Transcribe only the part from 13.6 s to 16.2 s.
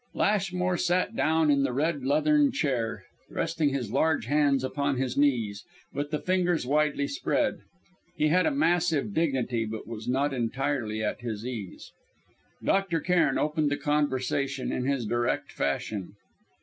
the conversation, in his direct fashion.